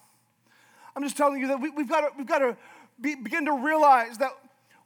[0.95, 2.57] I'm just telling you that we, have got to, we've got to
[2.99, 4.31] be, begin to realize that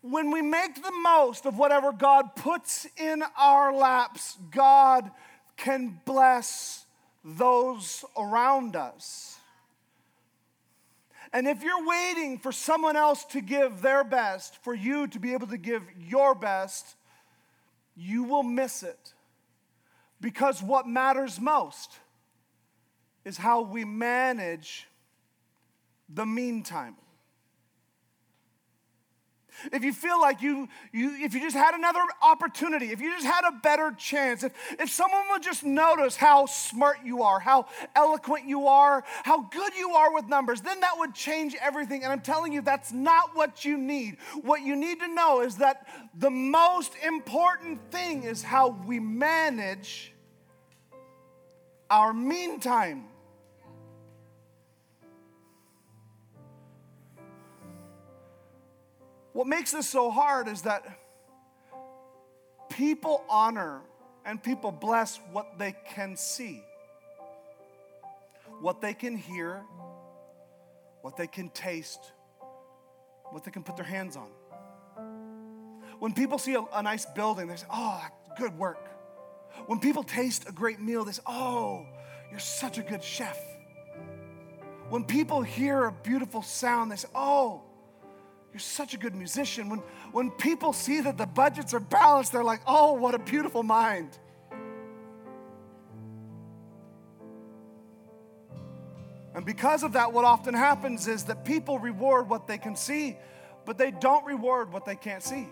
[0.01, 5.09] when we make the most of whatever God puts in our laps, God
[5.57, 6.85] can bless
[7.23, 9.39] those around us.
[11.33, 15.33] And if you're waiting for someone else to give their best, for you to be
[15.33, 16.95] able to give your best,
[17.97, 19.14] you will miss it.
[20.21, 21.99] Because what matters most
[23.23, 24.87] is how we manage
[26.07, 26.95] the meantime.
[29.71, 33.25] If you feel like you, you, if you just had another opportunity, if you just
[33.25, 37.67] had a better chance, if, if someone would just notice how smart you are, how
[37.95, 42.03] eloquent you are, how good you are with numbers, then that would change everything.
[42.03, 44.17] And I'm telling you, that's not what you need.
[44.41, 45.87] What you need to know is that
[46.17, 50.13] the most important thing is how we manage
[51.89, 53.05] our meantime.
[59.35, 60.85] What makes this so hard is that
[62.69, 63.81] people honor
[64.25, 66.63] and people bless what they can see,
[68.61, 69.61] what they can hear,
[71.01, 72.13] what they can taste,
[73.31, 74.29] what they can put their hands on.
[75.99, 78.01] When people see a, a nice building, they say, Oh,
[78.37, 78.87] good work.
[79.67, 81.85] When people taste a great meal, they say, Oh,
[82.31, 83.37] you're such a good chef.
[84.87, 87.63] When people hear a beautiful sound, they say, Oh,
[88.55, 89.67] you're such a good musician.
[89.67, 89.79] When,
[90.13, 94.17] when people see that the budgets are balanced, they're like, oh, what a beautiful mind.
[99.33, 103.17] And because of that, what often happens is that people reward what they can see,
[103.65, 105.49] but they don't reward what they can't see.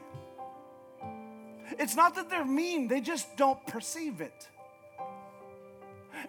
[1.78, 4.48] It's not that they're mean, they just don't perceive it.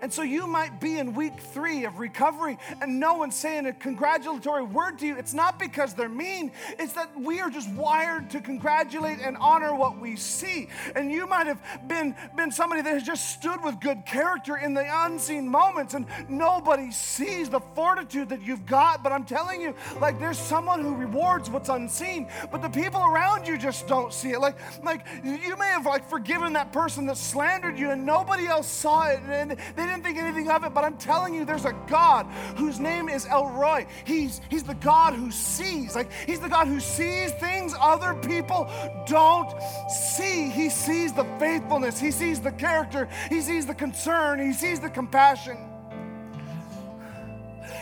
[0.05, 3.73] And so you might be in week three of recovery and no one's saying a
[3.73, 5.17] congratulatory word to you.
[5.17, 9.75] It's not because they're mean, it's that we are just wired to congratulate and honor
[9.75, 10.69] what we see.
[10.95, 14.75] And you might have been, been somebody that has just stood with good character in
[14.75, 19.03] the unseen moments and nobody sees the fortitude that you've got.
[19.03, 23.47] But I'm telling you, like there's someone who rewards what's unseen, but the people around
[23.47, 24.41] you just don't see it.
[24.41, 28.69] Like, like you may have like forgiven that person that slandered you and nobody else
[28.69, 31.75] saw it and they didn't think anything of it, but I'm telling you, there's a
[31.87, 32.27] God
[32.57, 33.87] whose name is El Roi.
[34.05, 35.95] He's, he's the God who sees.
[35.95, 38.71] Like, he's the God who sees things other people
[39.07, 39.51] don't
[39.91, 40.51] see.
[40.51, 44.91] He sees the faithfulness, he sees the character, he sees the concern, he sees the
[44.91, 45.57] compassion.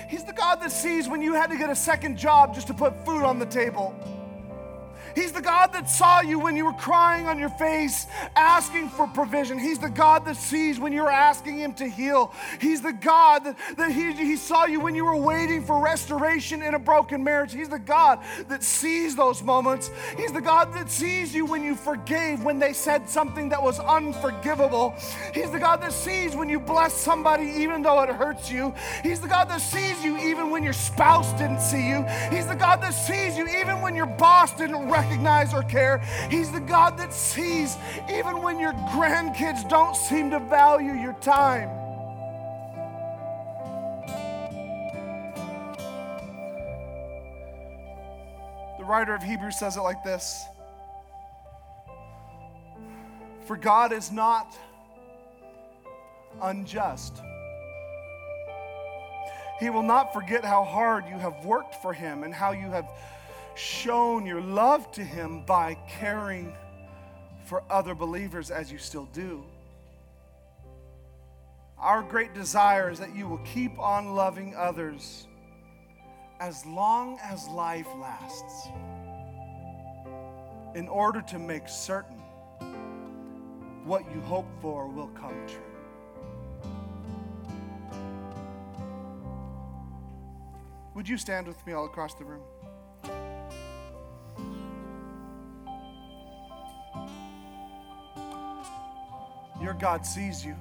[0.08, 2.74] He's the God that sees when you had to get a second job just to
[2.74, 3.94] put food on the table.
[5.14, 8.06] He's the God that saw you when you were crying on your face,
[8.36, 9.58] asking for provision.
[9.58, 12.32] He's the God that sees when you were asking Him to heal.
[12.60, 16.62] He's the God that, that he, he saw you when you were waiting for restoration
[16.62, 17.52] in a broken marriage.
[17.52, 19.90] He's the God that sees those moments.
[20.16, 23.78] He's the God that sees you when you forgave when they said something that was
[23.80, 24.94] unforgivable.
[25.34, 28.74] He's the God that sees when you bless somebody even though it hurts you.
[29.02, 32.04] He's the God that sees you even when your spouse didn't see you.
[32.30, 35.01] He's the God that sees you even when your boss didn't recognize
[35.52, 35.98] or care.
[36.30, 37.76] He's the God that sees
[38.10, 41.68] even when your grandkids don't seem to value your time.
[48.78, 50.44] The writer of Hebrews says it like this
[53.46, 54.56] For God is not
[56.42, 57.22] unjust.
[59.60, 62.88] He will not forget how hard you have worked for Him and how you have
[63.54, 66.54] shown your love to Him by caring
[67.44, 69.44] for other believers as you still do.
[71.78, 75.26] Our great desire is that you will keep on loving others
[76.38, 78.68] as long as life lasts
[80.74, 82.18] in order to make certain
[83.84, 85.58] what you hope for will come true.
[90.94, 92.42] Would you stand with me all across the room?
[99.62, 100.56] Your God sees you.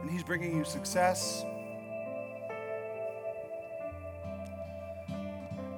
[0.00, 1.44] And He's bringing you success.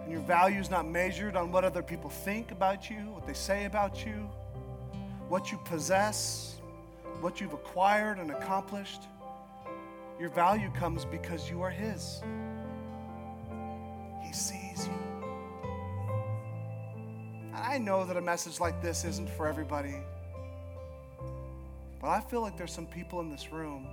[0.03, 3.33] And your value is not measured on what other people think about you, what they
[3.33, 4.29] say about you,
[5.31, 6.57] what you possess,
[7.23, 9.05] what you've acquired and accomplished.
[10.21, 12.21] Your value comes because you are His.
[14.23, 14.93] He sees you.
[17.55, 19.95] And I know that a message like this isn't for everybody.
[22.09, 23.87] I feel like there's some people in this room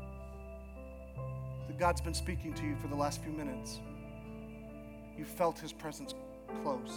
[1.67, 3.79] that God's been speaking to you for the last few minutes.
[5.17, 6.13] You felt His presence
[6.63, 6.93] close.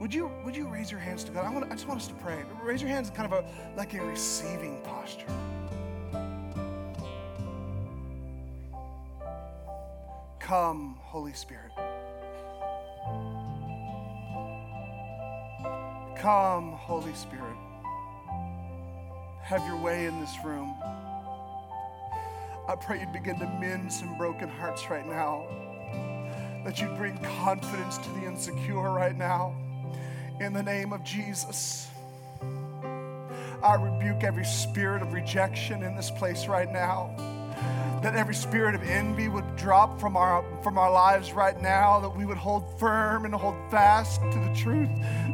[0.00, 1.44] Would you, would you raise your hands to God?
[1.44, 2.44] I, want, I just want us to pray.
[2.62, 5.26] Raise your hands in kind of a like a receiving posture.
[10.38, 11.72] Come, Holy Spirit.
[16.16, 17.56] Come, Holy Spirit.
[19.48, 20.74] Have your way in this room.
[22.68, 25.46] I pray you'd begin to mend some broken hearts right now.
[26.66, 29.56] That you'd bring confidence to the insecure right now.
[30.38, 31.88] In the name of Jesus.
[32.42, 37.10] I rebuke every spirit of rejection in this place right now
[38.02, 42.16] that every spirit of envy would drop from our from our lives right now that
[42.16, 44.88] we would hold firm and hold fast to the truth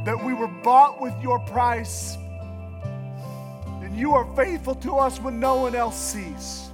[0.06, 2.16] that we were bought with your price
[3.96, 6.70] you are faithful to us when no one else sees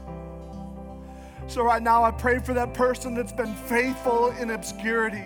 [1.47, 5.25] so right now i pray for that person that's been faithful in obscurity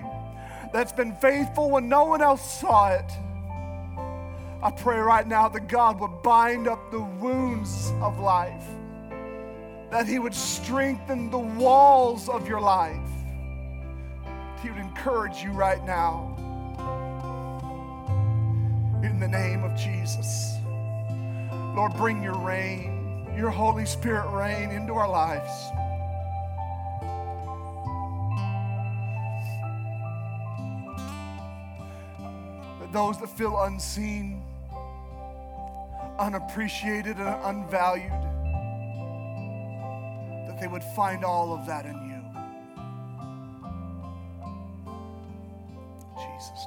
[0.72, 3.11] that's been faithful when no one else saw it
[4.62, 8.64] i pray right now that god would bind up the wounds of life
[9.95, 12.99] that He would strengthen the walls of your life.
[14.61, 16.34] He would encourage you right now.
[19.05, 20.57] In the name of Jesus.
[21.75, 25.51] Lord, bring your rain, your Holy Spirit rain into our lives.
[32.79, 34.41] That those that feel unseen,
[36.20, 38.12] unappreciated, and unvalued,
[40.47, 42.22] that they would find all of that in you.
[46.16, 46.66] Jesus'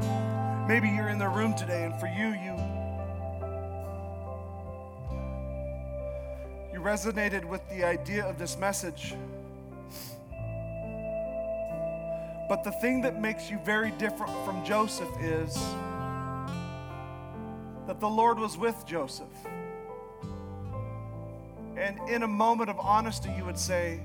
[0.00, 0.66] name.
[0.66, 2.55] Maybe you're in the room today, and for you, you
[6.86, 9.16] resonated with the idea of this message.
[12.48, 15.52] But the thing that makes you very different from Joseph is
[17.88, 19.26] that the Lord was with Joseph.
[21.76, 24.00] And in a moment of honesty, you would say,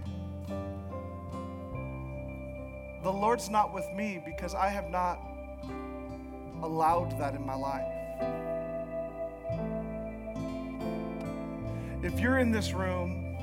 [3.04, 5.20] The Lord's not with me because I have not
[6.64, 8.01] allowed that in my life.
[12.14, 13.38] If you're in this room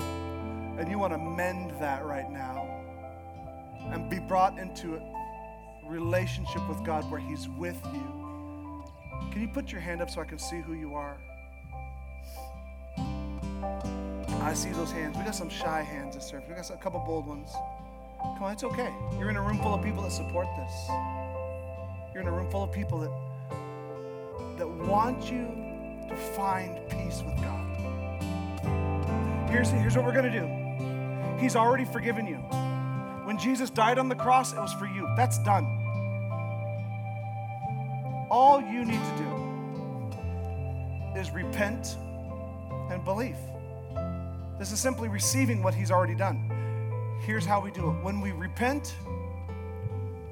[0.79, 2.66] and you want to mend that right now
[3.91, 8.85] and be brought into a relationship with God where He's with you,
[9.33, 11.16] can you put your hand up so I can see who you are?
[14.43, 15.16] I see those hands.
[15.16, 16.49] We got some shy hands this service.
[16.49, 17.51] We got a couple bold ones.
[18.21, 18.93] Come on, it's okay.
[19.19, 20.89] You're in a room full of people that support this.
[22.12, 25.47] You're in a room full of people that that want you
[26.09, 27.68] to find peace with God.
[29.51, 30.46] Here's, here's what we're going to do
[31.40, 32.36] He's already forgiven you.
[33.26, 35.09] When Jesus died on the cross, it was for you.
[35.16, 35.64] That's done.
[38.30, 39.38] All you need to do
[41.18, 41.96] is repent
[42.90, 43.36] and believe.
[44.59, 47.18] This is simply receiving what He's already done.
[47.24, 48.94] Here's how we do it when we repent,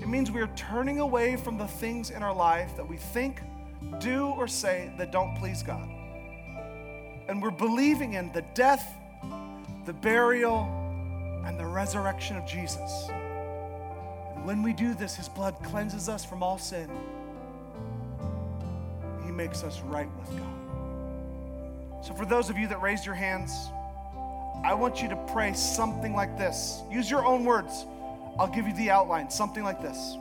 [0.00, 3.40] it means we are turning away from the things in our life that we think,
[3.98, 5.88] do, or say that don't please God.
[7.28, 8.94] And we're believing in the death,
[9.87, 10.64] the burial,
[11.47, 13.09] and the resurrection of Jesus.
[13.09, 16.91] And when we do this, His blood cleanses us from all sin.
[19.24, 22.05] He makes us right with God.
[22.05, 23.53] So, for those of you that raised your hands,
[24.64, 26.80] I want you to pray something like this.
[26.91, 27.87] Use your own words.
[28.39, 30.16] I'll give you the outline, something like this.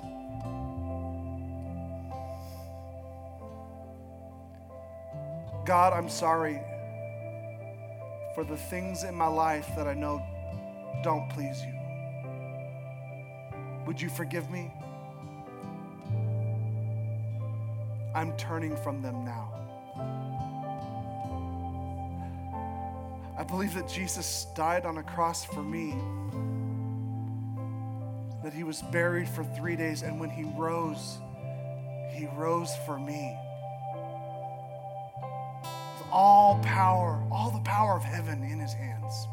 [5.66, 6.62] God, I'm sorry
[8.36, 10.22] for the things in my life that I know
[11.04, 11.74] don't please you.
[13.88, 14.72] Would you forgive me?
[18.14, 19.52] I'm turning from them now.
[23.38, 25.94] I believe that Jesus died on a cross for me,
[28.44, 31.20] that he was buried for three days, and when he rose,
[32.12, 33.38] he rose for me.
[36.18, 39.28] All power, all the power of heaven in his hands.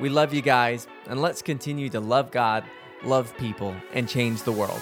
[0.00, 2.64] We love you guys, and let's continue to love God,
[3.04, 4.80] love people, and change the world.